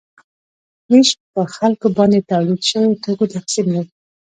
ویش 0.91 1.09
په 1.33 1.41
خلکو 1.55 1.87
باندې 1.97 2.17
د 2.19 2.25
تولید 2.31 2.61
شویو 2.69 2.99
توکو 3.03 3.25
تقسیم 3.35 3.65
دی. 3.73 3.83